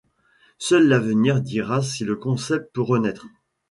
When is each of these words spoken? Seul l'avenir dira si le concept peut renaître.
Seul 0.57 0.87
l'avenir 0.87 1.41
dira 1.41 1.83
si 1.83 2.05
le 2.05 2.15
concept 2.15 2.73
peut 2.73 2.81
renaître. 2.81 3.27